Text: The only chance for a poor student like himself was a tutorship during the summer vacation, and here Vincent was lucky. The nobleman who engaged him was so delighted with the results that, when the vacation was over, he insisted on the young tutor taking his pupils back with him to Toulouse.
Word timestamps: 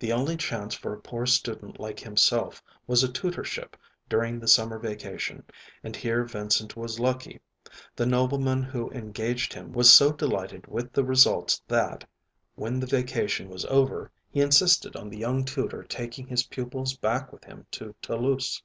The 0.00 0.12
only 0.12 0.36
chance 0.36 0.74
for 0.74 0.92
a 0.92 0.98
poor 1.00 1.24
student 1.24 1.78
like 1.78 2.00
himself 2.00 2.64
was 2.88 3.04
a 3.04 3.08
tutorship 3.12 3.76
during 4.08 4.40
the 4.40 4.48
summer 4.48 4.76
vacation, 4.76 5.44
and 5.84 5.94
here 5.94 6.24
Vincent 6.24 6.76
was 6.76 6.98
lucky. 6.98 7.38
The 7.94 8.04
nobleman 8.04 8.64
who 8.64 8.90
engaged 8.90 9.52
him 9.54 9.72
was 9.72 9.88
so 9.88 10.10
delighted 10.10 10.66
with 10.66 10.92
the 10.92 11.04
results 11.04 11.62
that, 11.68 12.04
when 12.56 12.80
the 12.80 12.88
vacation 12.88 13.48
was 13.50 13.64
over, 13.66 14.10
he 14.32 14.40
insisted 14.40 14.96
on 14.96 15.08
the 15.10 15.18
young 15.18 15.44
tutor 15.44 15.84
taking 15.84 16.26
his 16.26 16.42
pupils 16.42 16.96
back 16.96 17.32
with 17.32 17.44
him 17.44 17.66
to 17.70 17.94
Toulouse. 18.02 18.64